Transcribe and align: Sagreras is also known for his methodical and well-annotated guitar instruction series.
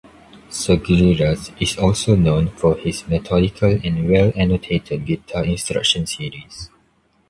Sagreras 0.49 1.51
is 1.61 1.77
also 1.77 2.15
known 2.15 2.47
for 2.49 2.75
his 2.75 3.07
methodical 3.07 3.69
and 3.83 4.09
well-annotated 4.09 5.05
guitar 5.05 5.45
instruction 5.45 6.07
series. 6.07 6.71